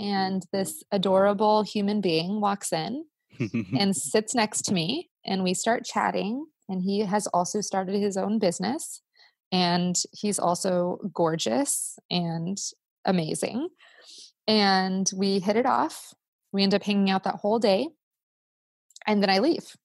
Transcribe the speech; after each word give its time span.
and 0.00 0.46
this 0.50 0.82
adorable 0.90 1.62
human 1.62 2.00
being 2.00 2.40
walks 2.40 2.72
in 2.72 3.04
and 3.78 3.94
sits 3.94 4.34
next 4.34 4.62
to 4.62 4.74
me, 4.74 5.10
and 5.24 5.44
we 5.44 5.54
start 5.54 5.84
chatting. 5.84 6.46
And 6.68 6.82
he 6.82 7.00
has 7.00 7.26
also 7.28 7.60
started 7.60 8.00
his 8.00 8.16
own 8.16 8.38
business, 8.38 9.02
and 9.52 9.94
he's 10.12 10.38
also 10.38 10.98
gorgeous 11.12 11.98
and 12.10 12.56
amazing. 13.04 13.68
And 14.46 15.08
we 15.14 15.38
hit 15.38 15.56
it 15.56 15.66
off. 15.66 16.14
We 16.52 16.62
end 16.62 16.74
up 16.74 16.82
hanging 16.82 17.10
out 17.10 17.24
that 17.24 17.36
whole 17.36 17.58
day, 17.58 17.88
and 19.06 19.22
then 19.22 19.30
I 19.30 19.38
leave. 19.38 19.76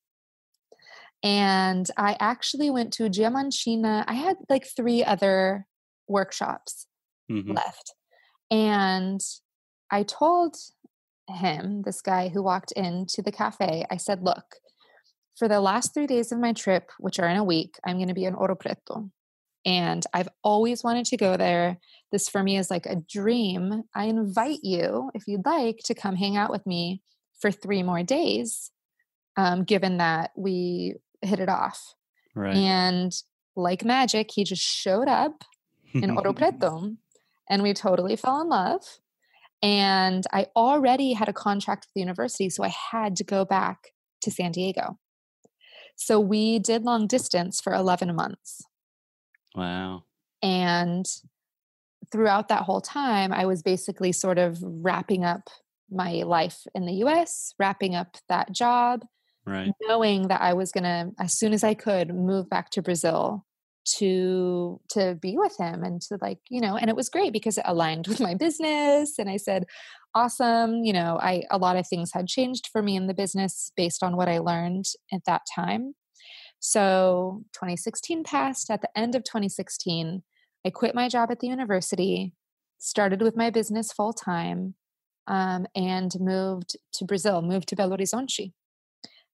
And 1.23 1.87
I 1.97 2.15
actually 2.19 2.69
went 2.69 2.93
to 2.93 3.09
Diamantina. 3.09 4.05
I 4.07 4.13
had 4.13 4.37
like 4.47 4.67
three 4.67 5.03
other 5.03 5.65
workshops 6.07 6.87
mm-hmm. 7.29 7.51
left. 7.51 7.95
And 8.51 9.19
I 9.95 10.03
told 10.03 10.57
him, 11.29 11.83
this 11.83 12.01
guy 12.01 12.27
who 12.27 12.43
walked 12.43 12.73
into 12.73 13.21
the 13.21 13.31
cafe, 13.31 13.85
I 13.89 13.95
said, 13.95 14.23
Look, 14.23 14.57
for 15.37 15.47
the 15.47 15.61
last 15.61 15.93
three 15.93 16.05
days 16.05 16.33
of 16.33 16.39
my 16.39 16.51
trip, 16.51 16.91
which 16.99 17.17
are 17.17 17.29
in 17.29 17.37
a 17.37 17.45
week, 17.45 17.75
I'm 17.85 17.95
going 17.95 18.09
to 18.09 18.13
be 18.13 18.25
in 18.25 18.35
Ouro 18.35 18.59
Preto. 18.59 19.09
And 19.65 20.03
I've 20.13 20.27
always 20.43 20.83
wanted 20.83 21.05
to 21.07 21.17
go 21.17 21.37
there. 21.37 21.77
This 22.11 22.27
for 22.27 22.43
me 22.43 22.57
is 22.57 22.69
like 22.69 22.85
a 22.85 22.97
dream. 22.97 23.83
I 23.95 24.05
invite 24.05 24.59
you, 24.63 25.11
if 25.13 25.27
you'd 25.27 25.45
like, 25.45 25.77
to 25.85 25.95
come 25.95 26.17
hang 26.17 26.35
out 26.35 26.51
with 26.51 26.65
me 26.65 27.01
for 27.39 27.49
three 27.49 27.81
more 27.81 28.03
days, 28.03 28.71
um, 29.37 29.63
given 29.63 29.97
that 29.97 30.31
we 30.35 30.95
hit 31.21 31.39
it 31.39 31.49
off. 31.49 31.95
Right. 32.35 32.53
And 32.55 33.13
like 33.55 33.85
magic, 33.85 34.31
he 34.33 34.43
just 34.43 34.61
showed 34.61 35.07
up 35.07 35.45
in 35.93 36.17
Ouro 36.17 36.35
Preto 36.37 36.97
and 37.49 37.63
we 37.63 37.73
totally 37.73 38.17
fell 38.17 38.41
in 38.41 38.49
love. 38.49 38.81
And 39.61 40.23
I 40.31 40.47
already 40.55 41.13
had 41.13 41.29
a 41.29 41.33
contract 41.33 41.85
with 41.85 41.93
the 41.95 42.01
university, 42.01 42.49
so 42.49 42.63
I 42.63 42.73
had 42.91 43.15
to 43.17 43.23
go 43.23 43.45
back 43.45 43.91
to 44.21 44.31
San 44.31 44.51
Diego. 44.51 44.99
So 45.95 46.19
we 46.19 46.59
did 46.59 46.83
long 46.83 47.07
distance 47.07 47.61
for 47.61 47.73
11 47.73 48.13
months. 48.15 48.61
Wow. 49.55 50.03
And 50.41 51.05
throughout 52.11 52.49
that 52.49 52.63
whole 52.63 52.81
time, 52.81 53.31
I 53.31 53.45
was 53.45 53.63
basically 53.63 54.11
sort 54.11 54.37
of 54.37 54.59
wrapping 54.61 55.23
up 55.23 55.49
my 55.89 56.23
life 56.23 56.67
in 56.73 56.85
the 56.85 56.93
US, 57.05 57.53
wrapping 57.57 57.95
up 57.95 58.17
that 58.27 58.51
job, 58.51 59.05
right. 59.45 59.71
knowing 59.81 60.27
that 60.27 60.41
I 60.41 60.53
was 60.53 60.71
going 60.71 60.83
to, 60.83 61.11
as 61.19 61.37
soon 61.37 61.53
as 61.53 61.63
I 61.63 61.73
could, 61.73 62.13
move 62.13 62.49
back 62.49 62.69
to 62.71 62.81
Brazil 62.81 63.44
to 63.85 64.81
to 64.89 65.15
be 65.21 65.37
with 65.37 65.55
him 65.57 65.83
and 65.83 66.01
to 66.01 66.17
like 66.21 66.39
you 66.49 66.59
know 66.59 66.75
and 66.75 66.89
it 66.89 66.95
was 66.95 67.09
great 67.09 67.31
because 67.31 67.57
it 67.57 67.65
aligned 67.67 68.07
with 68.09 68.19
my 68.19 68.33
business 68.33 69.19
and 69.19 69.29
i 69.29 69.37
said 69.37 69.65
awesome 70.15 70.83
you 70.83 70.91
know 70.91 71.19
i 71.21 71.43
a 71.51 71.57
lot 71.57 71.77
of 71.77 71.87
things 71.87 72.11
had 72.13 72.27
changed 72.27 72.69
for 72.71 72.81
me 72.81 72.95
in 72.95 73.07
the 73.07 73.13
business 73.13 73.71
based 73.77 74.03
on 74.03 74.15
what 74.17 74.27
i 74.27 74.39
learned 74.39 74.85
at 75.13 75.21
that 75.25 75.41
time. 75.55 75.93
So 76.59 77.43
2016 77.53 78.23
passed. 78.23 78.71
At 78.71 78.81
the 78.81 78.89
end 78.97 79.13
of 79.13 79.23
2016 79.23 80.23
i 80.65 80.69
quit 80.69 80.95
my 80.95 81.07
job 81.07 81.29
at 81.31 81.39
the 81.39 81.47
university 81.47 82.33
started 82.79 83.21
with 83.21 83.37
my 83.37 83.49
business 83.49 83.91
full 83.91 84.13
time 84.13 84.75
um, 85.27 85.65
and 85.75 86.11
moved 86.19 86.75
to 86.93 87.05
brazil 87.05 87.41
moved 87.41 87.67
to 87.69 87.75
belo 87.75 87.97
horizonte 87.97 88.51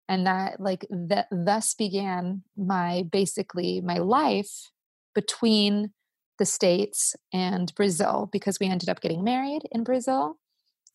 and 0.07 0.25
that 0.25 0.59
like 0.59 0.85
that 0.89 1.27
thus 1.31 1.73
began 1.73 2.43
my 2.57 3.03
basically 3.11 3.81
my 3.81 3.97
life 3.97 4.69
between 5.13 5.91
the 6.39 6.45
states 6.45 7.15
and 7.33 7.73
brazil 7.75 8.29
because 8.31 8.59
we 8.59 8.67
ended 8.67 8.89
up 8.89 9.01
getting 9.01 9.23
married 9.23 9.61
in 9.71 9.83
brazil 9.83 10.37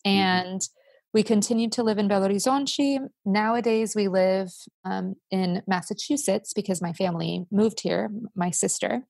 mm-hmm. 0.06 0.16
and 0.16 0.60
mm-hmm. 0.60 1.10
we 1.14 1.22
continued 1.22 1.72
to 1.72 1.82
live 1.82 1.98
in 1.98 2.08
belo 2.08 2.28
horizonte 2.28 2.98
nowadays 3.24 3.94
we 3.94 4.08
live 4.08 4.50
um, 4.84 5.14
in 5.30 5.62
massachusetts 5.66 6.52
because 6.52 6.82
my 6.82 6.92
family 6.92 7.46
moved 7.50 7.80
here 7.80 8.10
my 8.34 8.50
sister 8.50 9.02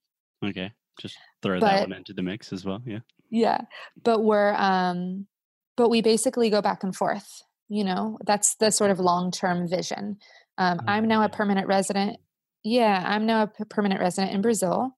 okay 0.45 0.71
just 0.99 1.17
throw 1.41 1.59
but, 1.59 1.67
that 1.67 1.89
one 1.89 1.97
into 1.97 2.13
the 2.13 2.23
mix 2.23 2.51
as 2.53 2.65
well 2.65 2.81
yeah 2.85 2.99
yeah 3.29 3.61
but 4.03 4.23
we're 4.23 4.53
um 4.55 5.27
but 5.75 5.89
we 5.89 6.01
basically 6.01 6.49
go 6.49 6.61
back 6.61 6.83
and 6.83 6.95
forth 6.95 7.43
you 7.69 7.83
know 7.83 8.17
that's 8.25 8.55
the 8.55 8.71
sort 8.71 8.91
of 8.91 8.99
long-term 8.99 9.67
vision. 9.67 10.17
Um, 10.59 10.79
i'm 10.87 11.07
now 11.07 11.23
a 11.23 11.29
permanent 11.29 11.67
resident 11.67 12.17
yeah 12.63 13.03
i'm 13.05 13.27
now 13.27 13.43
a 13.43 13.65
permanent 13.65 14.01
resident 14.01 14.33
in 14.33 14.41
brazil. 14.41 14.97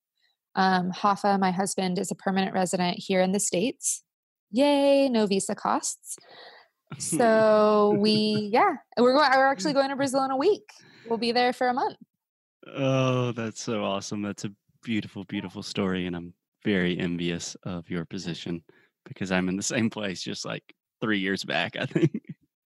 Um, 0.55 0.91
hafa 0.91 1.39
my 1.39 1.51
husband 1.51 1.99
is 1.99 2.11
a 2.11 2.15
permanent 2.15 2.53
resident 2.53 2.97
here 2.97 3.21
in 3.21 3.31
the 3.31 3.39
states. 3.39 4.03
Yay 4.51 5.09
no 5.09 5.25
visa 5.25 5.55
costs. 5.55 6.17
So 6.97 7.95
we 7.99 8.49
yeah 8.53 8.73
we're 8.97 9.13
going 9.13 9.29
we're 9.35 9.47
actually 9.47 9.73
going 9.73 9.89
to 9.89 9.95
brazil 9.95 10.23
in 10.23 10.31
a 10.31 10.37
week. 10.37 10.69
We'll 11.07 11.19
be 11.19 11.31
there 11.31 11.53
for 11.53 11.67
a 11.67 11.73
month. 11.73 11.97
Oh 12.67 13.31
that's 13.31 13.61
so 13.61 13.83
awesome. 13.83 14.21
That's 14.21 14.45
a 14.45 14.51
beautiful 14.83 15.23
beautiful 15.25 15.63
story 15.63 16.05
and 16.05 16.15
i'm 16.15 16.33
very 16.63 16.97
envious 16.97 17.55
of 17.63 17.89
your 17.89 18.05
position 18.05 18.63
because 19.05 19.31
i'm 19.31 19.49
in 19.49 19.55
the 19.55 19.63
same 19.63 19.89
place 19.89 20.21
just 20.21 20.45
like 20.45 20.63
three 21.01 21.19
years 21.19 21.43
back 21.43 21.75
i 21.79 21.85
think 21.85 22.21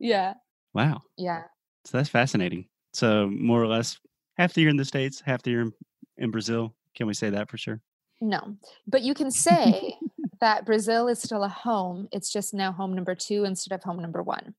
yeah. 0.02 0.34
Wow. 0.74 1.02
Yeah. 1.16 1.44
So 1.84 1.96
that's 1.96 2.08
fascinating. 2.08 2.66
So 2.92 3.28
more 3.28 3.62
or 3.62 3.68
less 3.68 3.98
half 4.36 4.52
the 4.52 4.60
year 4.60 4.70
in 4.70 4.76
the 4.76 4.84
States, 4.84 5.22
half 5.24 5.42
the 5.42 5.50
year 5.50 5.72
in, 6.18 6.30
Brazil. 6.30 6.74
Can 6.94 7.06
we 7.06 7.14
say 7.14 7.30
that 7.30 7.48
for 7.48 7.56
sure? 7.56 7.80
No. 8.20 8.56
But 8.86 9.02
you 9.02 9.14
can 9.14 9.30
say 9.30 9.96
that 10.40 10.66
Brazil 10.66 11.08
is 11.08 11.22
still 11.22 11.44
a 11.44 11.48
home. 11.48 12.08
It's 12.12 12.32
just 12.32 12.52
now 12.52 12.72
home 12.72 12.94
number 12.94 13.14
two 13.14 13.44
instead 13.44 13.74
of 13.74 13.82
home 13.82 14.00
number 14.00 14.22
one. 14.22 14.54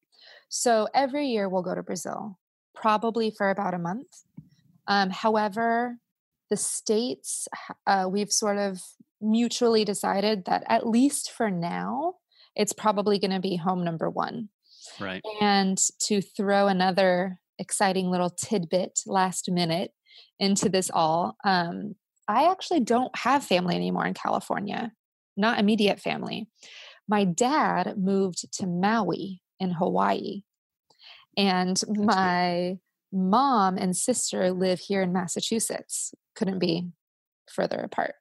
So 0.49 0.87
every 0.93 1.27
year 1.27 1.49
we'll 1.49 1.61
go 1.61 1.75
to 1.75 1.83
Brazil, 1.83 2.39
probably 2.73 3.29
for 3.29 3.49
about 3.49 3.73
a 3.73 3.79
month. 3.79 4.23
Um, 4.87 5.09
however, 5.09 5.97
the 6.49 6.57
states, 6.57 7.47
uh, 7.87 8.07
we've 8.09 8.31
sort 8.31 8.57
of 8.57 8.81
mutually 9.19 9.83
decided 9.85 10.45
that 10.45 10.63
at 10.67 10.87
least 10.87 11.31
for 11.31 11.49
now, 11.49 12.15
it's 12.55 12.73
probably 12.73 13.17
going 13.19 13.31
to 13.31 13.39
be 13.39 13.55
home 13.55 13.83
number 13.83 14.09
one. 14.09 14.49
Right. 14.99 15.21
And 15.41 15.77
to 16.03 16.21
throw 16.21 16.67
another 16.67 17.39
exciting 17.59 18.09
little 18.09 18.29
tidbit 18.29 19.01
last 19.05 19.49
minute 19.51 19.91
into 20.39 20.69
this 20.69 20.89
all, 20.93 21.35
um, 21.43 21.95
I 22.27 22.49
actually 22.49 22.79
don't 22.79 23.15
have 23.17 23.43
family 23.43 23.75
anymore 23.75 24.05
in 24.05 24.13
California, 24.13 24.91
not 25.35 25.59
immediate 25.59 25.99
family. 25.99 26.47
My 27.07 27.25
dad 27.25 27.97
moved 27.97 28.51
to 28.59 28.67
Maui 28.67 29.41
in 29.59 29.71
Hawaii, 29.71 30.43
and 31.37 31.81
my 31.89 32.77
mom 33.11 33.77
and 33.77 33.95
sister 33.95 34.51
live 34.51 34.79
here 34.79 35.01
in 35.01 35.11
Massachusetts. 35.11 36.13
Couldn't 36.35 36.59
be 36.59 36.87
further 37.51 37.79
apart. 37.79 38.15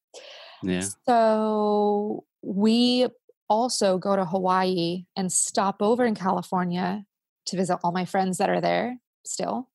Yeah. 0.63 0.85
So 1.07 2.25
we 2.43 3.07
also 3.53 3.99
go 3.99 4.17
to 4.17 4.25
Hawaii 4.25 5.05
and 5.15 5.31
stop 5.31 5.83
over 5.83 6.07
in 6.07 6.15
California 6.15 7.05
to 7.47 7.57
visit 7.57 7.79
all 7.85 7.93
my 7.93 8.07
friends 8.07 8.39
that 8.39 8.49
are 8.49 8.63
there 8.63 8.97
still 9.27 9.69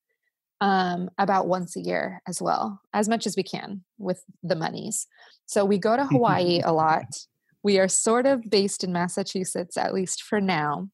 um, 0.62 1.10
about 1.20 1.48
once 1.48 1.76
a 1.76 1.82
year 1.82 2.20
as 2.28 2.42
well, 2.42 2.82
as 2.92 3.08
much 3.08 3.28
as 3.28 3.36
we 3.38 3.44
can 3.44 3.84
with 4.00 4.24
the 4.42 4.56
monies. 4.56 5.06
So 5.46 5.64
we 5.64 5.78
go 5.78 5.96
to 5.96 6.06
Hawaii 6.06 6.62
a 6.64 6.74
lot. 6.86 7.06
We 7.62 7.78
are 7.78 7.88
sort 7.88 8.26
of 8.26 8.42
based 8.50 8.84
in 8.84 8.92
Massachusetts, 8.92 9.78
at 9.78 9.94
least 9.94 10.24
for 10.24 10.42
now. 10.42 10.90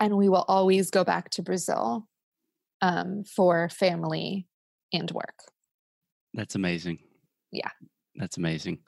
And 0.00 0.16
we 0.16 0.28
will 0.28 0.44
always 0.48 0.90
go 0.90 1.04
back 1.04 1.30
to 1.30 1.42
Brazil 1.42 2.08
um, 2.80 3.22
for 3.22 3.68
family 3.68 4.48
and 4.92 5.08
work. 5.12 5.38
That's 6.34 6.56
amazing. 6.56 6.98
Yeah. 7.52 7.70
That's 8.16 8.36
amazing. 8.36 8.78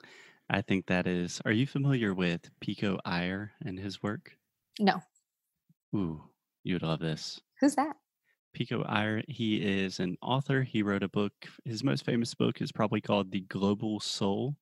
I 0.53 0.61
think 0.61 0.85
that 0.85 1.07
is. 1.07 1.41
Are 1.45 1.51
you 1.51 1.65
familiar 1.65 2.13
with 2.13 2.47
Pico 2.61 2.99
Iyer 3.05 3.51
and 3.65 3.79
his 3.79 4.03
work? 4.03 4.37
No. 4.79 5.01
Ooh, 5.95 6.21
you 6.63 6.75
would 6.75 6.83
love 6.83 6.99
this. 6.99 7.41
Who's 7.59 7.73
that? 7.73 7.95
Pico 8.53 8.83
Iyer, 8.83 9.23
he 9.27 9.55
is 9.55 9.99
an 9.99 10.15
author. 10.21 10.61
He 10.61 10.83
wrote 10.83 11.01
a 11.01 11.09
book. 11.09 11.33
His 11.65 11.83
most 11.83 12.05
famous 12.05 12.35
book 12.35 12.61
is 12.61 12.71
probably 12.71 13.01
called 13.01 13.31
The 13.31 13.41
Global 13.41 13.99
Soul. 13.99 14.55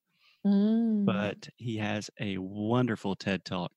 Mm. 0.47 1.03
But 1.03 1.49
he 1.57 1.75
has 1.79 2.09
a 2.21 2.37
wonderful 2.37 3.17
TED 3.17 3.43
talk 3.43 3.73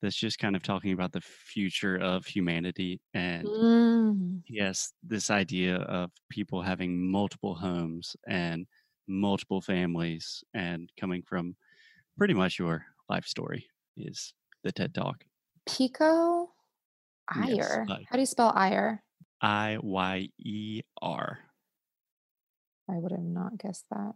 that's 0.00 0.16
just 0.16 0.38
kind 0.38 0.56
of 0.56 0.62
talking 0.62 0.94
about 0.94 1.12
the 1.12 1.20
future 1.20 1.98
of 1.98 2.24
humanity. 2.24 3.02
And 3.12 3.46
mm. 3.46 4.40
he 4.46 4.58
has 4.60 4.94
this 5.02 5.30
idea 5.30 5.76
of 5.76 6.10
people 6.30 6.62
having 6.62 7.10
multiple 7.10 7.54
homes 7.54 8.16
and 8.26 8.66
multiple 9.08 9.60
families 9.60 10.44
and 10.54 10.90
coming 10.98 11.22
from 11.22 11.56
pretty 12.16 12.34
much 12.34 12.58
your 12.58 12.84
life 13.08 13.26
story 13.26 13.66
is 13.96 14.34
the 14.64 14.72
TED 14.72 14.94
Talk. 14.94 15.24
Pico 15.66 16.50
Iyer. 17.28 17.86
Yes, 17.88 18.00
How 18.08 18.16
do 18.16 18.20
you 18.20 18.26
spell 18.26 18.52
Iyer? 18.54 19.02
I 19.40 19.78
Y 19.80 20.28
E 20.38 20.82
R. 21.00 21.38
I 22.90 22.94
would 22.94 23.12
have 23.12 23.22
not 23.22 23.58
guessed 23.58 23.86
that. 23.90 24.12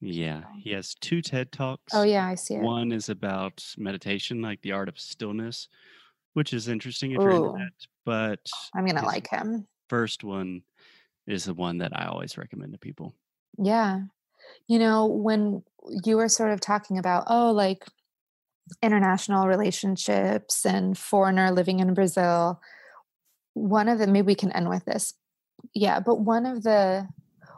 Yeah, 0.00 0.44
he 0.58 0.70
has 0.70 0.94
two 0.94 1.20
TED 1.20 1.48
oh, 1.54 1.56
Talks. 1.56 1.94
Oh, 1.94 2.02
yeah, 2.02 2.26
I 2.26 2.34
see 2.34 2.54
it. 2.54 2.62
One 2.62 2.90
is 2.90 3.10
about 3.10 3.62
meditation, 3.76 4.40
like 4.40 4.62
the 4.62 4.72
art 4.72 4.88
of 4.88 4.98
stillness, 4.98 5.68
which 6.32 6.54
is 6.54 6.68
interesting 6.68 7.12
if 7.12 7.20
you're 7.20 7.30
into 7.30 7.52
that. 7.58 7.86
But 8.06 8.40
I'm 8.74 8.86
gonna 8.86 9.04
like 9.04 9.28
him. 9.28 9.66
first 9.88 10.24
one 10.24 10.62
is 11.26 11.44
the 11.44 11.54
one 11.54 11.78
that 11.78 11.92
I 11.94 12.06
always 12.06 12.38
recommend 12.38 12.72
to 12.72 12.78
people. 12.78 13.14
Yeah. 13.58 14.02
You 14.68 14.78
know, 14.78 15.06
when 15.06 15.62
you 16.04 16.16
were 16.16 16.28
sort 16.28 16.52
of 16.52 16.60
talking 16.60 16.98
about, 16.98 17.24
oh, 17.28 17.50
like 17.52 17.84
international 18.82 19.46
relationships 19.46 20.64
and 20.64 20.96
foreigner 20.96 21.50
living 21.50 21.80
in 21.80 21.94
Brazil, 21.94 22.60
one 23.54 23.88
of 23.88 23.98
the 23.98 24.06
maybe 24.06 24.26
we 24.26 24.34
can 24.34 24.52
end 24.52 24.68
with 24.68 24.84
this. 24.84 25.14
Yeah, 25.74 26.00
but 26.00 26.20
one 26.20 26.46
of 26.46 26.62
the 26.62 27.08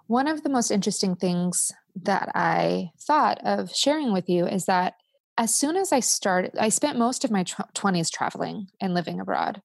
one 0.06 0.26
of 0.26 0.42
the 0.42 0.50
most 0.50 0.70
interesting 0.70 1.16
things 1.16 1.72
that 2.02 2.30
I 2.34 2.90
thought 3.00 3.38
of 3.44 3.74
sharing 3.74 4.12
with 4.12 4.28
you 4.28 4.46
is 4.46 4.66
that 4.66 4.94
as 5.38 5.54
soon 5.54 5.76
as 5.76 5.92
I 5.92 6.00
started, 6.00 6.52
I 6.58 6.68
spent 6.68 6.98
most 6.98 7.24
of 7.24 7.30
my 7.30 7.44
tw- 7.44 7.74
20s 7.74 8.10
traveling 8.10 8.68
and 8.80 8.94
living 8.94 9.20
abroad. 9.20 9.62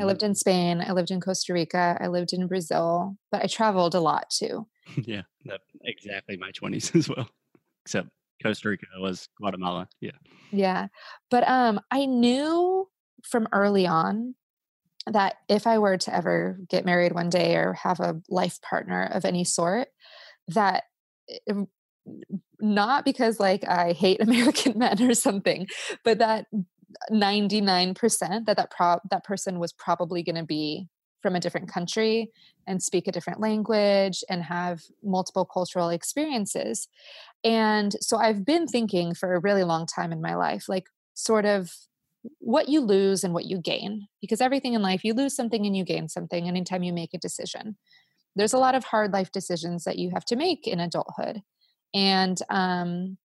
I 0.00 0.04
hmm 0.04 0.06
lived 0.06 0.22
in 0.22 0.34
Spain, 0.34 0.80
I 0.86 0.92
lived 0.92 1.10
in 1.10 1.20
Costa 1.20 1.52
Rica, 1.52 1.98
I 2.00 2.06
lived 2.08 2.32
in 2.32 2.46
Brazil, 2.46 3.16
but 3.32 3.42
I 3.42 3.46
traveled 3.46 3.94
a 3.94 4.00
lot 4.00 4.30
too. 4.30 4.66
Yeah, 5.06 5.22
that 5.44 5.60
exactly 5.84 6.36
my 6.36 6.50
20s 6.52 6.94
as 6.94 7.08
well. 7.08 7.28
Except 7.84 8.08
Costa 8.42 8.68
Rica 8.68 8.86
was 8.98 9.28
Guatemala. 9.38 9.88
Yeah. 10.00 10.12
Yeah. 10.52 10.88
But 11.30 11.48
um 11.48 11.80
I 11.90 12.06
knew 12.06 12.88
from 13.24 13.48
early 13.52 13.86
on 13.86 14.34
that 15.06 15.36
if 15.48 15.66
I 15.66 15.78
were 15.78 15.96
to 15.98 16.14
ever 16.14 16.58
get 16.68 16.84
married 16.84 17.12
one 17.12 17.30
day 17.30 17.56
or 17.56 17.74
have 17.74 18.00
a 18.00 18.20
life 18.28 18.60
partner 18.62 19.04
of 19.12 19.24
any 19.24 19.44
sort, 19.44 19.88
that 20.48 20.84
it- 21.28 21.68
not 22.60 23.04
because 23.04 23.40
like 23.40 23.64
I 23.66 23.92
hate 23.92 24.20
American 24.22 24.78
men 24.78 25.02
or 25.02 25.14
something, 25.14 25.66
but 26.04 26.18
that 26.18 26.46
99% 27.10 28.46
that 28.46 28.56
that 28.56 28.70
pro- 28.70 29.00
that 29.10 29.24
person 29.24 29.58
was 29.58 29.72
probably 29.72 30.22
going 30.22 30.36
to 30.36 30.44
be 30.44 30.88
from 31.22 31.36
a 31.36 31.40
different 31.40 31.70
country 31.70 32.30
and 32.66 32.82
speak 32.82 33.06
a 33.06 33.12
different 33.12 33.40
language 33.40 34.24
and 34.28 34.42
have 34.42 34.82
multiple 35.02 35.44
cultural 35.44 35.90
experiences. 35.90 36.88
And 37.44 37.94
so 38.00 38.16
I've 38.16 38.44
been 38.44 38.66
thinking 38.66 39.14
for 39.14 39.34
a 39.34 39.40
really 39.40 39.64
long 39.64 39.86
time 39.86 40.12
in 40.12 40.20
my 40.20 40.34
life 40.34 40.68
like 40.68 40.86
sort 41.14 41.44
of 41.44 41.72
what 42.38 42.68
you 42.68 42.80
lose 42.80 43.24
and 43.24 43.32
what 43.32 43.46
you 43.46 43.58
gain 43.58 44.06
because 44.20 44.40
everything 44.40 44.74
in 44.74 44.82
life 44.82 45.04
you 45.04 45.14
lose 45.14 45.34
something 45.34 45.64
and 45.64 45.76
you 45.76 45.84
gain 45.84 46.08
something 46.08 46.46
anytime 46.46 46.82
you 46.82 46.92
make 46.92 47.14
a 47.14 47.18
decision. 47.18 47.76
There's 48.36 48.52
a 48.52 48.58
lot 48.58 48.74
of 48.74 48.84
hard 48.84 49.12
life 49.12 49.32
decisions 49.32 49.84
that 49.84 49.98
you 49.98 50.10
have 50.12 50.24
to 50.26 50.36
make 50.36 50.66
in 50.66 50.80
adulthood. 50.80 51.42
And 51.94 52.38
um 52.50 53.18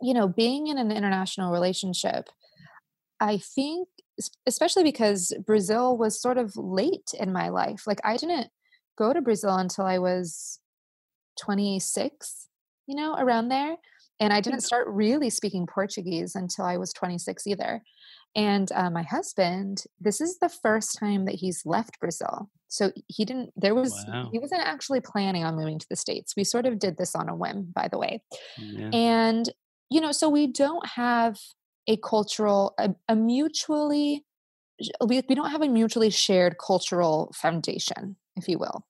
you 0.00 0.14
know, 0.14 0.28
being 0.28 0.68
in 0.68 0.78
an 0.78 0.92
international 0.92 1.52
relationship 1.52 2.28
I 3.20 3.38
think, 3.38 3.88
especially 4.46 4.82
because 4.84 5.32
Brazil 5.44 5.96
was 5.96 6.20
sort 6.20 6.38
of 6.38 6.56
late 6.56 7.10
in 7.18 7.32
my 7.32 7.48
life. 7.48 7.84
Like, 7.86 8.00
I 8.04 8.16
didn't 8.16 8.48
go 8.96 9.12
to 9.12 9.20
Brazil 9.20 9.56
until 9.56 9.84
I 9.84 9.98
was 9.98 10.60
26, 11.40 12.48
you 12.86 12.94
know, 12.96 13.14
around 13.16 13.48
there. 13.48 13.76
And 14.20 14.32
I 14.32 14.40
didn't 14.40 14.62
start 14.62 14.88
really 14.88 15.30
speaking 15.30 15.66
Portuguese 15.66 16.34
until 16.34 16.64
I 16.64 16.76
was 16.76 16.92
26 16.92 17.46
either. 17.46 17.82
And 18.34 18.70
uh, 18.72 18.90
my 18.90 19.02
husband, 19.04 19.84
this 20.00 20.20
is 20.20 20.38
the 20.38 20.48
first 20.48 20.98
time 20.98 21.24
that 21.26 21.36
he's 21.36 21.64
left 21.64 22.00
Brazil. 22.00 22.50
So 22.66 22.90
he 23.06 23.24
didn't, 23.24 23.50
there 23.56 23.74
was, 23.74 23.92
Wow. 24.08 24.28
he 24.32 24.38
wasn't 24.38 24.62
actually 24.62 25.00
planning 25.00 25.44
on 25.44 25.56
moving 25.56 25.78
to 25.78 25.86
the 25.88 25.96
States. 25.96 26.34
We 26.36 26.44
sort 26.44 26.66
of 26.66 26.78
did 26.78 26.98
this 26.98 27.14
on 27.14 27.28
a 27.28 27.36
whim, 27.36 27.72
by 27.74 27.88
the 27.88 27.98
way. 27.98 28.22
Yeah. 28.58 28.90
And, 28.92 29.48
you 29.88 30.00
know, 30.00 30.12
so 30.12 30.28
we 30.28 30.48
don't 30.48 30.86
have 30.86 31.38
a 31.88 31.96
cultural, 31.96 32.74
a, 32.78 32.94
a 33.08 33.16
mutually, 33.16 34.24
we, 35.04 35.22
we 35.28 35.34
don't 35.34 35.50
have 35.50 35.62
a 35.62 35.68
mutually 35.68 36.10
shared 36.10 36.56
cultural 36.64 37.32
foundation, 37.34 38.16
if 38.36 38.46
you 38.46 38.58
will. 38.58 38.86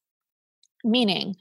Meaning, 0.85 1.37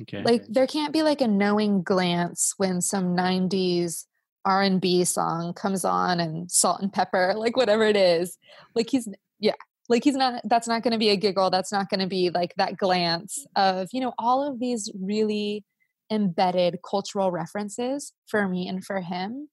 Okay. 0.00 0.22
like 0.22 0.44
there 0.48 0.66
can't 0.66 0.92
be 0.92 1.02
like 1.02 1.20
a 1.20 1.28
knowing 1.28 1.82
glance 1.82 2.54
when 2.56 2.80
some 2.80 3.14
90s 3.14 4.06
R&B 4.44 5.04
song 5.04 5.52
comes 5.52 5.84
on 5.84 6.18
and 6.18 6.50
salt 6.50 6.80
and 6.80 6.92
pepper, 6.92 7.34
like 7.36 7.56
whatever 7.56 7.84
it 7.84 7.96
is. 7.96 8.38
Like 8.74 8.88
he's, 8.90 9.06
yeah, 9.38 9.54
like 9.88 10.02
he's 10.02 10.16
not, 10.16 10.40
that's 10.44 10.66
not 10.66 10.82
going 10.82 10.92
to 10.92 10.98
be 10.98 11.10
a 11.10 11.16
giggle. 11.16 11.50
That's 11.50 11.70
not 11.70 11.90
going 11.90 12.00
to 12.00 12.06
be 12.06 12.30
like 12.30 12.54
that 12.56 12.76
glance 12.78 13.46
of, 13.54 13.88
you 13.92 14.00
know, 14.00 14.14
all 14.18 14.46
of 14.46 14.58
these 14.58 14.90
really 14.98 15.64
embedded 16.10 16.78
cultural 16.88 17.30
references 17.30 18.12
for 18.26 18.48
me 18.48 18.66
and 18.66 18.84
for 18.84 19.00
him. 19.00 19.48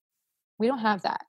We 0.58 0.68
don't 0.68 0.80
have 0.80 1.02
that. 1.04 1.22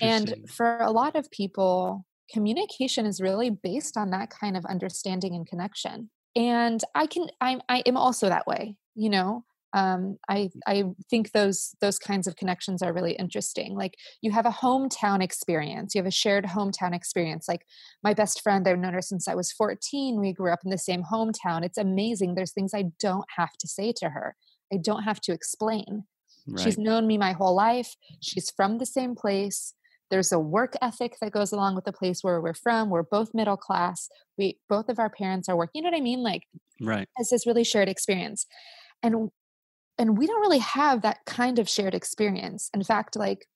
And 0.00 0.34
for 0.48 0.78
a 0.78 0.90
lot 0.90 1.16
of 1.16 1.30
people, 1.30 2.04
communication 2.32 3.06
is 3.06 3.20
really 3.20 3.50
based 3.50 3.96
on 3.96 4.10
that 4.10 4.30
kind 4.30 4.56
of 4.56 4.64
understanding 4.64 5.34
and 5.34 5.46
connection. 5.46 6.10
And 6.34 6.82
I 6.94 7.06
can, 7.06 7.28
I'm, 7.40 7.60
I 7.68 7.82
am 7.86 7.96
also 7.96 8.28
that 8.28 8.46
way, 8.46 8.76
you 8.94 9.10
know. 9.10 9.44
Um, 9.72 10.16
I 10.28 10.48
I 10.66 10.84
think 11.10 11.32
those 11.32 11.74
those 11.82 11.98
kinds 11.98 12.26
of 12.26 12.36
connections 12.36 12.82
are 12.82 12.94
really 12.94 13.12
interesting. 13.12 13.76
Like 13.76 13.96
you 14.22 14.30
have 14.30 14.46
a 14.46 14.50
hometown 14.50 15.22
experience, 15.22 15.94
you 15.94 15.98
have 15.98 16.06
a 16.06 16.10
shared 16.10 16.44
hometown 16.46 16.94
experience. 16.94 17.46
Like 17.46 17.66
my 18.02 18.14
best 18.14 18.40
friend, 18.42 18.66
I've 18.66 18.78
known 18.78 18.94
her 18.94 19.02
since 19.02 19.28
I 19.28 19.34
was 19.34 19.52
14. 19.52 20.18
We 20.18 20.32
grew 20.32 20.50
up 20.50 20.60
in 20.64 20.70
the 20.70 20.78
same 20.78 21.02
hometown. 21.02 21.62
It's 21.62 21.76
amazing. 21.76 22.34
There's 22.34 22.52
things 22.52 22.72
I 22.72 22.84
don't 22.98 23.26
have 23.36 23.52
to 23.58 23.68
say 23.68 23.92
to 23.98 24.10
her. 24.10 24.34
I 24.72 24.78
don't 24.78 25.02
have 25.02 25.20
to 25.22 25.32
explain. 25.32 26.04
She's 26.58 26.78
known 26.78 27.06
me 27.06 27.18
my 27.18 27.32
whole 27.32 27.54
life. 27.54 27.94
She's 28.20 28.50
from 28.50 28.78
the 28.78 28.86
same 28.86 29.14
place. 29.14 29.74
There's 30.10 30.30
a 30.30 30.38
work 30.38 30.74
ethic 30.80 31.16
that 31.20 31.32
goes 31.32 31.50
along 31.52 31.74
with 31.74 31.84
the 31.84 31.92
place 31.92 32.22
where 32.22 32.40
we're 32.40 32.54
from. 32.54 32.90
We're 32.90 33.02
both 33.02 33.34
middle 33.34 33.56
class. 33.56 34.08
We 34.38 34.58
both 34.68 34.88
of 34.88 34.98
our 34.98 35.10
parents 35.10 35.48
are 35.48 35.56
working. 35.56 35.80
You 35.80 35.82
know 35.82 35.94
what 35.94 35.98
I 35.98 36.02
mean? 36.02 36.22
Like 36.22 36.42
Right. 36.80 37.08
it's 37.16 37.30
this 37.30 37.46
really 37.46 37.64
shared 37.64 37.88
experience. 37.88 38.46
And 39.02 39.30
and 39.98 40.18
we 40.18 40.26
don't 40.26 40.40
really 40.40 40.58
have 40.58 41.02
that 41.02 41.24
kind 41.26 41.58
of 41.58 41.68
shared 41.68 41.94
experience. 41.94 42.70
In 42.74 42.84
fact, 42.84 43.16
like, 43.16 43.46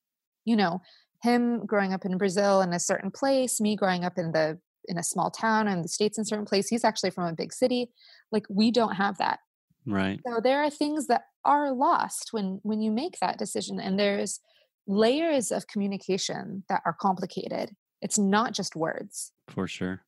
you 0.45 0.57
know, 0.57 0.81
him 1.23 1.67
growing 1.67 1.93
up 1.93 2.05
in 2.05 2.17
Brazil 2.19 2.63
in 2.63 2.73
a 2.73 2.81
certain 2.81 3.11
place, 3.11 3.61
me 3.61 3.77
growing 3.77 4.05
up 4.05 4.17
in 4.17 4.33
the 4.33 4.59
in 4.87 4.99
a 4.99 5.03
small 5.05 5.31
town 5.31 5.69
in 5.69 5.83
the 5.83 5.89
states 5.89 6.19
in 6.19 6.23
a 6.23 6.25
certain 6.25 6.47
place. 6.47 6.69
He's 6.69 6.85
actually 6.85 7.11
from 7.11 7.25
a 7.27 7.35
big 7.35 7.53
city. 7.53 7.91
Like 8.33 8.47
we 8.49 8.71
don't 8.71 8.95
have 8.95 9.19
that. 9.19 9.41
Right. 9.87 10.21
So 10.27 10.41
there 10.43 10.63
are 10.63 10.71
things 10.71 11.07
that 11.07 11.23
are 11.45 11.73
lost 11.73 12.33
when 12.33 12.61
when 12.63 12.83
you 12.83 12.91
make 12.91 13.19
that 13.21 13.39
decision 13.39 13.81
and 13.81 13.99
there's 13.99 14.41
layers 14.87 15.51
of 15.51 15.67
communication 15.67 16.65
that 16.69 16.83
are 16.85 16.97
complicated. 17.01 17.71
It's 18.03 18.19
not 18.19 18.53
just 18.53 18.77
words. 18.77 19.33
For 19.49 19.67
sure. 19.67 20.07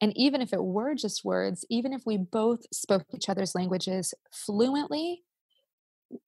And 0.00 0.12
even 0.16 0.40
if 0.40 0.52
it 0.52 0.62
were 0.62 0.94
just 0.94 1.24
words, 1.24 1.64
even 1.70 1.92
if 1.92 2.06
we 2.06 2.16
both 2.16 2.60
spoke 2.72 3.04
each 3.14 3.28
other's 3.28 3.54
languages 3.54 4.14
fluently, 4.32 5.24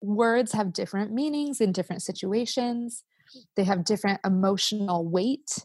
words 0.01 0.53
have 0.53 0.73
different 0.73 1.13
meanings 1.13 1.61
in 1.61 1.73
different 1.73 2.03
situations. 2.03 3.05
They 3.57 3.65
have 3.65 3.85
different 3.85 4.21
emotional 4.25 5.09
weight, 5.09 5.65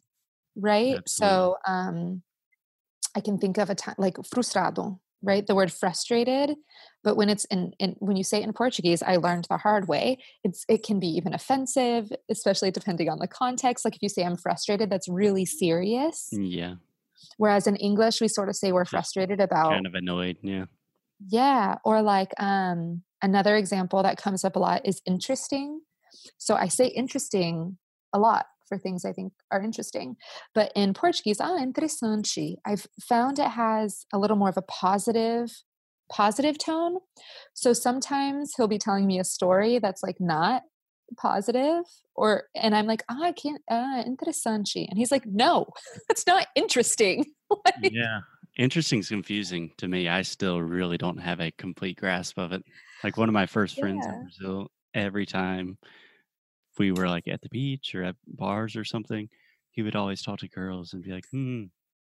right? 0.56 1.00
Absolutely. 1.00 1.08
So 1.08 1.58
um 1.68 2.24
I 3.16 3.22
can 3.22 3.38
think 3.40 3.58
of 3.58 3.70
a 3.70 3.76
time 3.76 3.96
like 3.98 4.16
frustrado, 4.16 5.00
right? 5.24 5.48
The 5.48 5.56
word 5.56 5.72
frustrated, 5.72 6.56
but 7.04 7.16
when 7.16 7.30
it's 7.30 7.46
in, 7.46 7.72
in 7.80 7.96
when 8.00 8.18
you 8.18 8.24
say 8.24 8.40
it 8.40 8.44
in 8.44 8.54
Portuguese, 8.54 9.02
I 9.02 9.16
learned 9.16 9.48
the 9.50 9.58
hard 9.58 9.88
way. 9.88 10.20
It's 10.44 10.66
it 10.68 10.84
can 10.84 11.00
be 11.00 11.08
even 11.08 11.34
offensive, 11.34 12.12
especially 12.30 12.72
depending 12.72 13.10
on 13.10 13.20
the 13.20 13.28
context. 13.28 13.86
Like 13.86 13.96
if 13.96 14.02
you 14.02 14.10
say 14.10 14.24
I'm 14.24 14.38
frustrated, 14.38 14.90
that's 14.90 15.08
really 15.08 15.46
serious. 15.46 16.30
Yeah. 16.32 16.76
Whereas 17.38 17.68
in 17.68 17.78
English, 17.78 18.22
we 18.22 18.28
sort 18.28 18.50
of 18.50 18.56
say 18.56 18.72
we're 18.72 18.86
frustrated 18.86 19.40
about 19.40 19.70
kind 19.70 19.88
of 19.88 19.96
annoyed. 19.96 20.38
Yeah. 20.42 20.66
yeah, 21.30 21.76
or 21.86 22.02
like 22.02 22.32
um 22.38 23.04
another 23.22 23.56
example 23.56 24.04
that 24.04 24.18
comes 24.18 24.44
up 24.44 24.56
a 24.56 24.60
lot 24.60 24.82
is 24.86 25.02
interesting. 25.08 25.82
So 26.38 26.56
I 26.56 26.68
say 26.68 26.88
interesting 26.88 27.78
a 28.14 28.20
lot 28.20 28.46
for 28.74 28.80
things 28.80 29.06
I 29.06 29.14
think 29.14 29.34
are 29.52 29.62
interesting. 29.62 30.16
But 30.56 30.72
in 30.76 30.94
Portuguese, 30.94 31.40
ah, 31.40 31.58
interessante, 31.60 32.56
I've 32.66 32.88
found 33.02 33.40
it 33.40 33.50
has 33.50 34.06
a 34.12 34.18
little 34.18 34.38
more 34.38 34.50
of 34.50 34.58
a 34.58 34.64
positive 34.64 35.52
positive 36.12 36.58
tone. 36.58 36.98
So 37.54 37.74
sometimes 37.74 38.54
he'll 38.56 38.68
be 38.68 38.78
telling 38.78 39.08
me 39.08 39.20
a 39.20 39.24
story 39.24 39.80
that's 39.80 40.04
like 40.04 40.18
not 40.20 40.64
positive 41.18 41.84
or 42.16 42.44
and 42.56 42.76
I'm 42.76 42.88
like, 42.88 43.04
ah, 43.10 43.22
I 43.22 43.32
can't 43.32 43.62
ah, 43.70 44.04
interessante. 44.06 44.88
And 44.90 44.98
he's 44.98 45.12
like, 45.12 45.26
no, 45.26 45.68
that's 46.08 46.28
not 46.28 46.48
interesting. 46.56 47.26
like, 47.50 47.92
Yeah. 47.92 48.22
Interesting's 48.56 49.10
confusing 49.10 49.72
to 49.78 49.88
me. 49.88 50.08
I 50.08 50.22
still 50.22 50.62
really 50.62 51.00
don't 51.00 51.18
have 51.18 51.40
a 51.40 51.50
complete 51.58 51.98
grasp 51.98 52.38
of 52.38 52.52
it. 52.52 52.62
Like 53.04 53.18
one 53.18 53.28
of 53.28 53.34
my 53.34 53.48
first 53.48 53.80
friends 53.80 54.06
in. 54.06 54.22
Brazil, 54.22 54.68
every 54.94 55.26
time 55.26 55.80
we 56.80 56.92
were 56.92 57.08
like 57.08 57.28
at 57.28 57.42
the 57.42 57.50
beach 57.50 57.94
or 57.96 58.04
at 58.04 58.16
bars 58.28 58.76
or 58.76 58.84
something, 58.86 59.30
he 59.72 59.82
would 59.82 59.96
always 59.96 60.22
talk 60.22 60.40
to 60.40 60.48
girls 60.48 60.94
and 60.94 61.04
be 61.04 61.12
like, 61.12 61.26
hmm, 61.32 61.66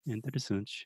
interessante. 0.10 0.86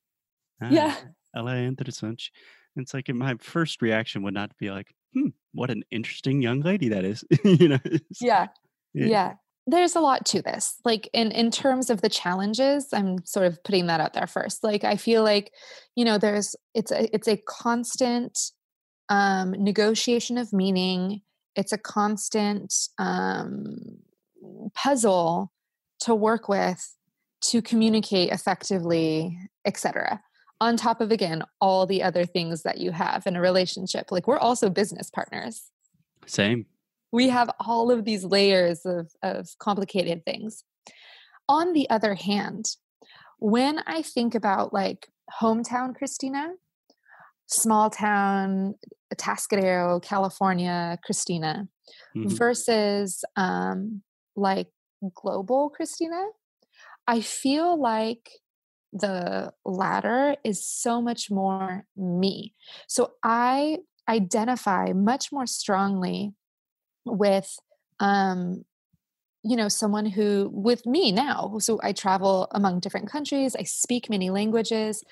Ah, 0.61 0.85
Yeah. 0.85 1.13
ela 1.35 1.53
interessante. 1.55 2.31
It's 2.75 2.93
like 2.93 3.09
my 3.09 3.35
first 3.39 3.81
reaction 3.81 4.23
would 4.23 4.33
not 4.33 4.57
be 4.57 4.71
like, 4.71 4.95
"Hmm, 5.13 5.29
what 5.53 5.71
an 5.71 5.83
interesting 5.91 6.41
young 6.41 6.61
lady 6.61 6.89
that 6.89 7.05
is." 7.05 7.23
You 7.45 7.69
know? 7.69 7.79
Yeah. 8.19 8.47
yeah. 8.93 9.09
Yeah. 9.09 9.35
There's 9.67 9.95
a 9.95 9.99
lot 10.01 10.25
to 10.27 10.41
this. 10.41 10.79
Like 10.85 11.09
in 11.13 11.31
in 11.31 11.51
terms 11.51 11.89
of 11.89 12.01
the 12.01 12.09
challenges, 12.09 12.93
I'm 12.93 13.25
sort 13.25 13.47
of 13.47 13.63
putting 13.63 13.87
that 13.87 13.99
out 13.99 14.13
there 14.13 14.27
first. 14.27 14.63
Like 14.63 14.83
I 14.83 14.95
feel 14.95 15.23
like, 15.23 15.53
you 15.95 16.05
know, 16.05 16.17
there's 16.19 16.55
it's 16.75 16.91
a 16.91 17.13
it's 17.15 17.27
a 17.27 17.37
constant 17.37 18.37
um 19.09 19.51
negotiation 19.53 20.37
of 20.37 20.53
meaning. 20.53 21.21
It's 21.55 21.71
a 21.71 21.77
constant 21.77 22.73
um 22.97 23.97
puzzle 24.73 25.51
to 25.99 26.13
work 26.13 26.47
with 26.47 26.95
to 27.41 27.61
communicate 27.61 28.31
effectively, 28.31 29.37
etc. 29.65 30.21
On 30.61 30.77
top 30.77 31.01
of 31.01 31.11
again 31.11 31.43
all 31.59 31.85
the 31.85 32.01
other 32.03 32.25
things 32.25 32.63
that 32.63 32.77
you 32.77 32.91
have 32.91 33.25
in 33.27 33.35
a 33.35 33.41
relationship. 33.41 34.11
Like 34.11 34.27
we're 34.27 34.37
also 34.37 34.69
business 34.69 35.09
partners 35.09 35.69
Same. 36.25 36.65
we 37.11 37.29
have 37.29 37.49
all 37.59 37.91
of 37.91 38.05
these 38.05 38.23
layers 38.23 38.85
of, 38.85 39.11
of 39.21 39.49
complicated 39.59 40.23
things. 40.25 40.63
On 41.47 41.73
the 41.73 41.89
other 41.89 42.15
hand, 42.15 42.65
when 43.39 43.79
I 43.85 44.01
think 44.01 44.33
about 44.33 44.73
like 44.73 45.09
hometown 45.41 45.95
Christina, 45.95 46.53
small 47.47 47.89
town 47.89 48.75
Atascadero, 49.15 50.01
California 50.01 50.97
Christina, 51.03 51.67
Mhm. 52.15 52.37
versus 52.37 53.23
um, 53.35 54.03
like 54.35 54.67
global 55.13 55.69
Christina, 55.69 56.25
I 57.07 57.21
feel 57.21 57.79
like 57.79 58.29
the 58.93 59.53
latter 59.65 60.35
is 60.43 60.65
so 60.65 61.01
much 61.01 61.29
more 61.29 61.85
me. 61.95 62.55
So 62.87 63.13
I 63.23 63.79
identify 64.09 64.93
much 64.93 65.31
more 65.31 65.47
strongly 65.47 66.33
with 67.05 67.57
um 67.99 68.65
you 69.43 69.55
know 69.55 69.67
someone 69.67 70.05
who 70.05 70.49
with 70.53 70.85
me 70.85 71.11
now 71.11 71.57
so 71.59 71.79
i 71.83 71.91
travel 71.93 72.47
among 72.51 72.79
different 72.79 73.09
countries 73.09 73.55
i 73.57 73.63
speak 73.63 74.09
many 74.09 74.29
languages 74.29 75.03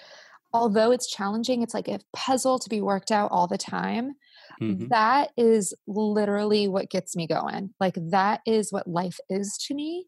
although 0.53 0.91
it's 0.91 1.09
challenging 1.09 1.61
it's 1.61 1.73
like 1.73 1.87
a 1.87 1.99
puzzle 2.13 2.59
to 2.59 2.69
be 2.69 2.81
worked 2.81 3.11
out 3.11 3.31
all 3.31 3.47
the 3.47 3.57
time 3.57 4.13
Mhm. 4.61 4.87
that 4.89 5.31
is 5.37 5.73
literally 5.87 6.67
what 6.67 6.89
gets 6.89 7.15
me 7.15 7.27
going 7.27 7.73
like 7.79 7.95
that 8.11 8.41
is 8.45 8.71
what 8.71 8.87
life 8.87 9.19
is 9.29 9.57
to 9.67 9.73
me 9.73 10.07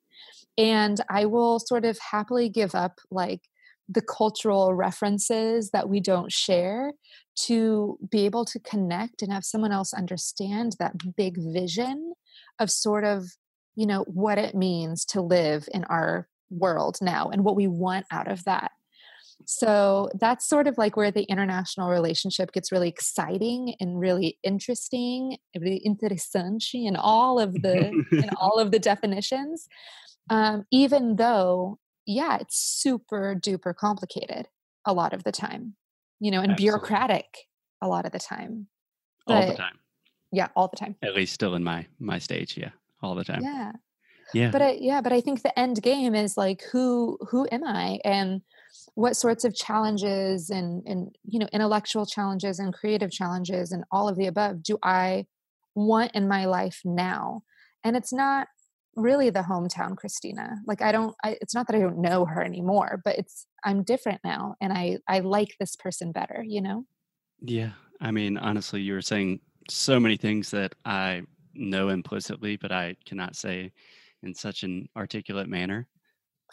and 0.57 1.01
i 1.09 1.25
will 1.25 1.59
sort 1.59 1.85
of 1.85 1.97
happily 1.99 2.49
give 2.49 2.75
up 2.75 2.99
like 3.11 3.41
the 3.89 4.01
cultural 4.01 4.73
references 4.73 5.71
that 5.71 5.89
we 5.89 5.99
don't 5.99 6.31
share 6.31 6.93
to 7.35 7.99
be 8.09 8.25
able 8.25 8.45
to 8.45 8.59
connect 8.59 9.21
and 9.21 9.31
have 9.31 9.45
someone 9.45 9.71
else 9.71 9.93
understand 9.93 10.75
that 10.79 10.93
big 11.15 11.35
vision 11.37 12.13
of 12.59 12.71
sort 12.71 13.03
of 13.03 13.25
you 13.75 13.85
know 13.85 14.03
what 14.03 14.37
it 14.37 14.55
means 14.55 15.05
to 15.05 15.21
live 15.21 15.67
in 15.73 15.83
our 15.85 16.27
world 16.49 16.97
now 17.01 17.29
and 17.29 17.43
what 17.43 17.55
we 17.55 17.67
want 17.67 18.05
out 18.11 18.29
of 18.31 18.43
that 18.45 18.71
so 19.45 20.09
that's 20.19 20.47
sort 20.47 20.67
of 20.67 20.77
like 20.77 20.95
where 20.95 21.11
the 21.11 21.23
international 21.23 21.89
relationship 21.89 22.51
gets 22.51 22.71
really 22.71 22.87
exciting 22.89 23.75
and 23.79 23.99
really 23.99 24.37
interesting 24.43 25.37
really 25.59 25.81
interessante 25.85 26.73
in 26.85 26.95
all 26.95 27.39
of 27.39 27.53
the 27.61 27.89
in 28.11 28.29
all 28.39 28.57
of 28.59 28.71
the 28.71 28.79
definitions 28.79 29.67
um, 30.29 30.63
even 30.71 31.17
though 31.17 31.77
yeah 32.05 32.37
it's 32.39 32.57
super 32.57 33.35
duper 33.35 33.75
complicated 33.75 34.47
a 34.85 34.93
lot 34.93 35.13
of 35.13 35.23
the 35.23 35.31
time 35.31 35.75
you 36.19 36.31
know 36.31 36.39
and 36.41 36.51
Absolutely. 36.53 36.63
bureaucratic 36.63 37.25
a 37.81 37.87
lot 37.87 38.05
of 38.05 38.11
the 38.11 38.19
time 38.19 38.67
All 39.27 39.45
the 39.45 39.53
time. 39.55 39.77
yeah 40.31 40.47
all 40.55 40.67
the 40.69 40.77
time 40.77 40.95
At 41.03 41.15
least 41.15 41.33
still 41.33 41.55
in 41.55 41.63
my 41.63 41.85
my 41.99 42.19
stage, 42.19 42.57
yeah. 42.57 42.69
All 43.03 43.13
the 43.15 43.23
time. 43.23 43.41
yeah 43.43 43.73
Yeah. 44.33 44.51
but 44.51 44.61
I, 44.61 44.77
yeah 44.79 45.01
but 45.01 45.13
i 45.13 45.21
think 45.21 45.41
the 45.41 45.57
end 45.57 45.81
game 45.81 46.15
is 46.15 46.37
like 46.37 46.63
who 46.71 47.17
who 47.29 47.47
am 47.51 47.63
i 47.63 47.99
and 48.03 48.41
what 48.95 49.15
sorts 49.15 49.43
of 49.45 49.55
challenges 49.55 50.49
and 50.49 50.83
and 50.85 51.15
you 51.23 51.39
know 51.39 51.47
intellectual 51.53 52.05
challenges 52.05 52.59
and 52.59 52.73
creative 52.73 53.11
challenges 53.11 53.71
and 53.71 53.83
all 53.91 54.07
of 54.07 54.17
the 54.17 54.27
above 54.27 54.63
do 54.63 54.77
i 54.83 55.25
want 55.75 56.11
in 56.13 56.27
my 56.27 56.45
life 56.45 56.81
now 56.83 57.43
and 57.83 57.95
it's 57.95 58.13
not 58.13 58.47
really 58.95 59.29
the 59.29 59.41
hometown 59.41 59.95
christina 59.95 60.55
like 60.65 60.81
i 60.81 60.91
don't 60.91 61.13
I, 61.23 61.37
it's 61.41 61.53
not 61.53 61.67
that 61.67 61.75
i 61.75 61.79
don't 61.79 61.99
know 62.01 62.25
her 62.25 62.41
anymore 62.41 63.01
but 63.03 63.17
it's 63.17 63.45
i'm 63.63 63.83
different 63.83 64.21
now 64.23 64.55
and 64.61 64.71
i 64.71 64.99
i 65.07 65.19
like 65.19 65.55
this 65.59 65.75
person 65.75 66.11
better 66.13 66.43
you 66.47 66.61
know 66.61 66.85
Yeah. 67.41 67.71
I 68.01 68.11
mean, 68.11 68.37
honestly, 68.37 68.81
you 68.81 68.93
were 68.93 69.01
saying 69.01 69.39
so 69.69 69.99
many 69.99 70.17
things 70.17 70.51
that 70.51 70.75
I 70.83 71.23
know 71.53 71.89
implicitly, 71.89 72.57
but 72.57 72.71
I 72.71 72.95
cannot 73.05 73.35
say 73.35 73.71
in 74.25 74.35
such 74.35 74.63
an 74.63 74.87
articulate 74.97 75.49
manner. 75.49 75.87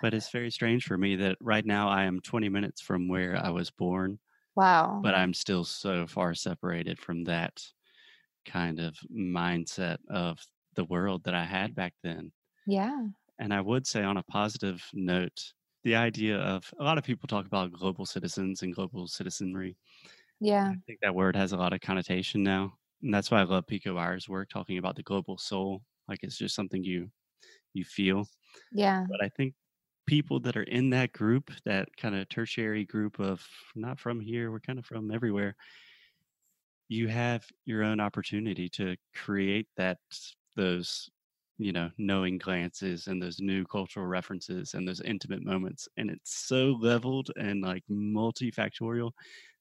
But 0.01 0.15
it's 0.15 0.31
very 0.31 0.51
strange 0.51 0.85
for 0.87 0.99
me 0.99 1.17
that 1.17 1.39
right 1.41 1.67
now 1.67 1.89
I 1.89 2.05
am 2.05 2.21
20 2.21 2.49
minutes 2.51 2.81
from 2.83 3.09
where 3.09 3.37
I 3.37 3.51
was 3.51 3.71
born, 3.71 4.21
wow 4.55 5.03
but 5.03 5.15
I'm 5.15 5.35
still 5.35 5.65
so 5.65 6.07
far 6.07 6.35
separated 6.35 7.01
from 7.01 7.25
that 7.25 7.63
kind 8.47 8.81
of 8.81 8.97
mindset 9.13 9.99
of 10.11 10.41
the 10.75 10.85
world 10.85 11.25
that 11.25 11.35
I 11.35 11.45
had 11.47 11.75
back 11.75 11.95
then. 12.03 12.33
yeah 12.67 13.09
And 13.39 13.53
I 13.53 13.61
would 13.61 13.87
say, 13.87 14.03
on 14.03 14.17
a 14.17 14.23
positive 14.23 14.89
note, 14.93 15.53
the 15.83 15.97
idea 15.97 16.39
of 16.39 16.73
a 16.79 16.85
lot 16.85 16.99
of 16.99 17.05
people 17.05 17.27
talk 17.27 17.47
about 17.47 17.73
global 17.73 18.07
citizens 18.07 18.63
and 18.63 18.75
global 18.75 19.07
citizenry. 19.09 19.77
yeah 20.41 20.73
I 20.73 20.77
think 20.87 21.01
that 21.03 21.15
word 21.15 21.37
has 21.37 21.53
a 21.53 21.57
lot 21.57 21.73
of 21.73 21.81
connotation 21.81 22.43
now. 22.43 22.79
And 23.03 23.13
that's 23.15 23.31
why 23.31 23.41
I 23.41 23.45
love 23.45 23.67
Pico 23.67 23.97
Iyer 23.99 24.19
work 24.29 24.49
talking 24.51 24.79
about 24.79 24.97
the 24.97 25.03
global 25.05 25.39
soul. 25.39 25.83
Like 26.09 26.21
it's 26.23 26.39
just 26.39 26.55
something 26.55 26.85
you 26.85 27.11
you 27.75 27.85
feel. 27.85 28.29
yeah 28.71 29.07
But 29.09 29.25
I 29.25 29.29
think 29.31 29.55
people 30.07 30.41
that 30.41 30.57
are 30.57 30.65
in 30.65 30.91
that 30.91 31.13
group, 31.13 31.53
that 31.65 31.97
kind 31.97 32.15
of 32.17 32.29
tertiary 32.29 32.85
group 32.87 33.21
of 33.21 33.47
not 33.77 34.01
from 34.01 34.21
here, 34.21 34.51
we're 34.53 34.61
kind 34.61 34.79
of 34.79 34.87
from 34.87 35.11
everywhere, 35.13 35.57
you 36.89 37.09
have 37.09 37.49
your 37.65 37.83
own 37.83 38.01
opportunity 38.01 38.69
to 38.69 38.97
create 39.15 39.69
that 39.77 39.99
those 40.57 41.09
you 41.59 41.73
know 41.73 41.91
knowing 41.99 42.39
glances 42.39 43.07
and 43.07 43.23
those 43.23 43.41
new 43.41 43.65
cultural 43.65 44.07
references 44.07 44.75
and 44.75 44.87
those 44.87 45.01
intimate 45.01 45.43
moments 45.43 45.89
and 45.97 46.11
it's 46.11 46.35
so 46.35 46.73
leveled 46.81 47.31
and 47.37 47.63
like 47.63 47.85
multifactorial 47.91 49.13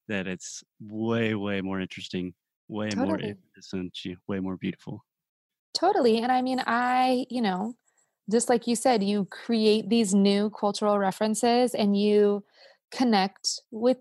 that 0.08 0.28
it's 0.28 0.64
way 0.82 1.36
way 1.36 1.62
more 1.62 1.82
interesting 1.82 2.34
way 2.70 2.96
more 2.96 3.20
Totally. 3.20 3.38
innocent 3.56 3.98
way 4.28 4.40
more 4.40 4.58
beautiful 4.58 5.04
Totally. 5.74 6.20
And 6.20 6.32
I 6.32 6.42
mean, 6.42 6.62
I, 6.66 7.26
you 7.30 7.42
know, 7.42 7.76
just 8.32 8.50
like 8.50 8.68
you 8.68 8.76
said, 8.76 9.04
you 9.04 9.26
create 9.26 9.90
these 9.90 10.14
new 10.14 10.50
cultural 10.52 11.00
references 11.00 11.76
and 11.76 11.98
you 11.98 12.44
connect 12.92 13.60
with 13.72 13.98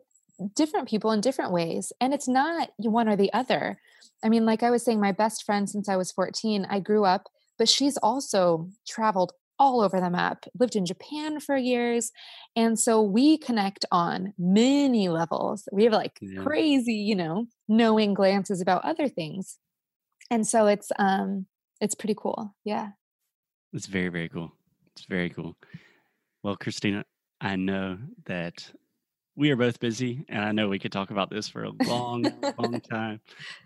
different 0.55 0.89
people 0.89 1.13
in 1.13 1.21
different 1.21 1.53
ways. 1.53 1.93
And 2.01 2.15
it's 2.15 2.29
not 2.29 2.71
one 2.79 3.09
or 3.09 3.17
the 3.17 3.33
other. 3.33 3.81
I 4.25 4.29
mean, 4.29 4.47
like 4.47 4.63
I 4.63 4.71
was 4.71 4.85
saying, 4.85 5.01
my 5.01 5.13
best 5.13 5.45
friend 5.45 5.69
since 5.69 5.89
I 5.89 5.97
was 5.97 6.13
14, 6.13 6.67
I 6.69 6.81
grew 6.81 7.05
up, 7.05 7.29
but 7.59 7.69
she's 7.69 7.97
also 7.99 8.69
traveled 8.89 9.33
all 9.59 9.83
over 9.83 10.01
the 10.01 10.09
map, 10.11 10.47
lived 10.59 10.75
in 10.75 10.87
Japan 10.87 11.39
for 11.39 11.57
years. 11.57 12.11
And 12.57 12.79
so 12.79 13.03
we 13.03 13.37
connect 13.37 13.85
on 13.93 14.33
many 14.39 15.11
levels. 15.11 15.69
We 15.71 15.85
have 15.85 15.93
like 15.93 16.21
Yeah. 16.21 16.47
crazy, 16.47 16.95
you 16.95 17.15
know, 17.15 17.47
knowing 17.69 18.15
glances 18.15 18.63
about 18.63 18.85
other 18.85 19.09
things. 19.09 19.59
And 20.31 20.47
so 20.47 20.67
it's 20.67 20.93
um 20.99 21.47
it's 21.81 21.95
pretty 21.95 22.15
cool. 22.17 22.55
Yeah. 22.65 22.91
It's 23.73 23.87
very, 23.87 24.09
very 24.09 24.29
cool. 24.29 24.53
It's 24.93 25.05
very 25.07 25.31
cool. 25.31 25.57
Well, 26.43 26.57
Christina, 26.57 27.05
I 27.41 27.57
know 27.57 27.99
that 28.27 28.71
we 29.37 29.51
are 29.51 29.57
both 29.57 29.79
busy, 29.81 30.25
and 30.29 30.45
I 30.45 30.53
know 30.53 30.69
we 30.69 30.79
could 30.79 30.93
talk 30.93 31.11
about 31.11 31.31
this 31.31 31.49
for 31.49 31.65
a 31.65 31.71
long, 31.85 32.23
long 32.59 32.81
time. 32.81 33.21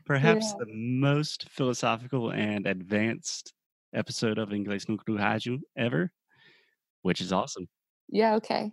Perhaps 0.05 0.47
Yeah. 0.53 0.65
the 0.65 0.73
most 0.75 1.49
philosophical 1.51 2.31
and 2.33 2.67
advanced 2.67 3.53
episode 3.95 4.39
of 4.39 4.51
Inglês 4.51 4.89
no 4.89 4.97
Rádio 4.99 5.61
ever, 5.77 6.13
which 7.03 7.21
is 7.21 7.33
awesome. 7.33 7.67
Yeah, 8.09 8.35
okay. 8.37 8.71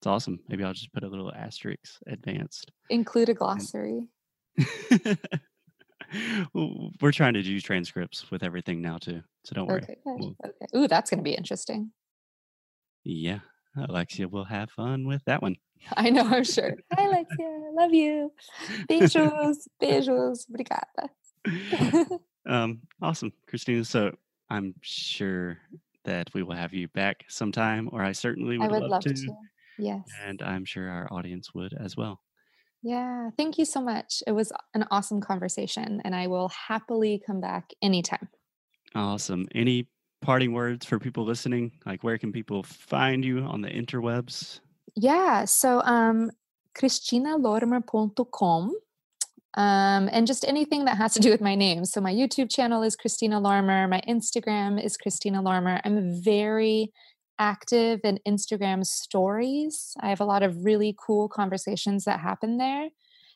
It's 0.00 0.06
awesome. 0.06 0.38
Maybe 0.48 0.62
I'll 0.62 0.72
just 0.74 0.92
put 0.92 1.02
a 1.02 1.08
little 1.08 1.32
asterisk 1.34 1.98
advanced. 2.06 2.70
Include 2.88 3.30
a 3.30 3.34
glossary. 3.34 4.06
We're 6.54 7.12
trying 7.12 7.34
to 7.34 7.42
do 7.42 7.60
transcripts 7.60 8.30
with 8.30 8.42
everything 8.42 8.80
now, 8.80 8.98
too. 8.98 9.22
So 9.48 9.54
don't 9.54 9.66
worry. 9.66 9.80
Okay. 9.82 9.96
We'll- 10.04 10.36
Okay. 10.44 10.66
Ooh, 10.76 10.88
that's 10.88 11.08
gonna 11.10 11.22
be 11.22 11.32
interesting. 11.34 11.90
yeah. 13.02 13.38
Alexia 13.76 14.26
we'll 14.28 14.44
have 14.44 14.70
fun 14.70 15.06
with 15.06 15.24
that 15.24 15.40
one. 15.40 15.56
I 15.96 16.10
know, 16.10 16.24
I'm 16.24 16.44
sure. 16.44 16.74
Hi, 16.92 17.06
Alexia. 17.06 17.70
Love 17.72 17.94
you. 17.94 18.32
Beijos. 18.90 19.68
Beijos. 19.80 20.46
Obrigada. 20.50 22.18
um, 22.46 22.80
awesome, 23.00 23.32
Christina. 23.46 23.84
So 23.84 24.14
I'm 24.50 24.74
sure 24.82 25.56
that 26.04 26.28
we 26.34 26.42
will 26.42 26.56
have 26.56 26.74
you 26.74 26.88
back 26.88 27.24
sometime, 27.28 27.88
or 27.92 28.02
I 28.02 28.12
certainly 28.12 28.56
I 28.56 28.66
would, 28.66 28.70
would 28.72 28.82
love, 28.82 28.90
love 28.90 29.02
to, 29.04 29.14
to. 29.14 29.34
Yes. 29.78 30.02
And 30.26 30.42
I'm 30.42 30.64
sure 30.66 30.90
our 30.90 31.06
audience 31.10 31.54
would 31.54 31.72
as 31.72 31.96
well. 31.96 32.20
Yeah. 32.82 33.30
Thank 33.36 33.56
you 33.58 33.64
so 33.64 33.80
much. 33.80 34.22
It 34.26 34.32
was 34.32 34.52
an 34.74 34.84
awesome 34.90 35.20
conversation, 35.20 36.02
and 36.04 36.14
I 36.14 36.26
will 36.26 36.48
happily 36.48 37.22
come 37.24 37.40
back 37.40 37.70
anytime. 37.80 38.28
Awesome. 38.94 39.46
Any 39.54 39.86
parting 40.20 40.52
words 40.52 40.86
for 40.86 40.98
people 40.98 41.24
listening? 41.24 41.72
Like, 41.86 42.02
where 42.02 42.18
can 42.18 42.32
people 42.32 42.62
find 42.62 43.24
you 43.24 43.40
on 43.40 43.60
the 43.60 43.68
interwebs? 43.68 44.60
Yeah. 44.94 45.44
So, 45.44 45.80
um, 45.82 46.30
ChristinaLarmer.com. 46.76 48.74
Um, 49.54 50.08
and 50.12 50.26
just 50.26 50.46
anything 50.46 50.84
that 50.84 50.98
has 50.98 51.14
to 51.14 51.20
do 51.20 51.30
with 51.30 51.40
my 51.40 51.54
name. 51.54 51.84
So, 51.84 52.00
my 52.00 52.12
YouTube 52.12 52.50
channel 52.50 52.82
is 52.82 52.96
Christina 52.96 53.40
Larmer. 53.40 53.88
My 53.88 54.02
Instagram 54.08 54.82
is 54.82 54.96
Christina 54.96 55.42
Larmer. 55.42 55.80
I'm 55.84 56.22
very 56.22 56.92
active 57.38 58.00
in 58.04 58.18
Instagram 58.26 58.84
stories. 58.84 59.94
I 60.00 60.10
have 60.10 60.20
a 60.20 60.24
lot 60.24 60.42
of 60.42 60.64
really 60.64 60.96
cool 60.98 61.28
conversations 61.28 62.04
that 62.04 62.20
happen 62.20 62.58
there. 62.58 62.88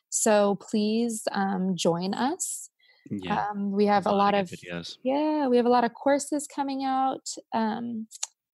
So, 0.09 0.57
please 0.61 1.23
um, 1.31 1.75
join 1.75 2.13
us. 2.13 2.69
Yeah. 3.09 3.47
Um, 3.49 3.71
we 3.71 3.85
have 3.85 4.05
a, 4.05 4.09
a 4.09 4.11
lot, 4.11 4.33
of 4.33 4.49
videos. 4.49 4.97
Yeah, 5.03 5.47
we 5.47 5.57
have 5.57 5.65
a 5.65 5.69
lot 5.69 5.83
of 5.83 5.93
courses 5.93 6.47
coming 6.47 6.83
out 6.83 7.29
um, 7.53 8.07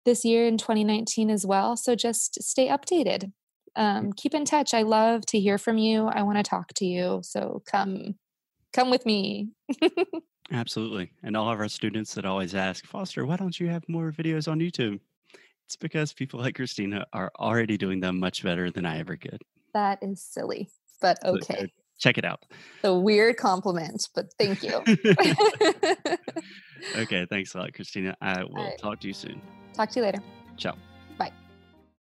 this 0.04 0.24
year 0.24 0.46
in 0.46 0.58
2019 0.58 1.30
as 1.30 1.46
well. 1.46 1.76
So 1.76 1.94
just 1.94 2.42
stay 2.42 2.68
updated. 2.68 3.32
Um, 3.76 4.12
keep 4.12 4.34
in 4.34 4.44
touch. 4.44 4.74
I 4.74 4.82
love 4.82 5.26
to 5.26 5.40
hear 5.40 5.58
from 5.58 5.78
you. 5.78 6.06
I 6.06 6.22
want 6.22 6.38
to 6.38 6.42
talk 6.42 6.72
to 6.74 6.84
you. 6.84 7.20
So 7.22 7.62
come, 7.66 8.14
come 8.72 8.90
with 8.90 9.04
me. 9.04 9.48
Absolutely. 10.52 11.10
And 11.22 11.36
all 11.36 11.50
of 11.50 11.58
our 11.58 11.68
students 11.68 12.14
that 12.14 12.26
always 12.26 12.54
ask, 12.54 12.86
Foster, 12.86 13.24
why 13.24 13.36
don't 13.36 13.58
you 13.58 13.68
have 13.68 13.82
more 13.88 14.12
videos 14.12 14.50
on 14.50 14.60
YouTube? 14.60 15.00
It's 15.66 15.76
because 15.76 16.12
people 16.12 16.40
like 16.40 16.56
Christina 16.56 17.06
are 17.12 17.32
already 17.38 17.78
doing 17.78 18.00
them 18.00 18.20
much 18.20 18.42
better 18.42 18.70
than 18.70 18.84
I 18.84 18.98
ever 18.98 19.16
could. 19.16 19.40
That 19.72 19.98
is 20.02 20.22
silly, 20.22 20.68
but 21.00 21.18
okay. 21.24 21.72
Check 21.98 22.18
it 22.18 22.24
out. 22.24 22.44
A 22.82 22.94
weird 22.94 23.36
compliment, 23.36 24.08
but 24.14 24.26
thank 24.38 24.62
you. 24.62 24.82
okay, 26.96 27.26
thanks 27.30 27.54
a 27.54 27.58
lot, 27.58 27.72
Christina. 27.72 28.16
I 28.20 28.42
will 28.44 28.64
right. 28.64 28.78
talk 28.78 29.00
to 29.00 29.06
you 29.08 29.14
soon. 29.14 29.40
Talk 29.74 29.90
to 29.90 30.00
you 30.00 30.06
later. 30.06 30.18
Ciao. 30.56 30.74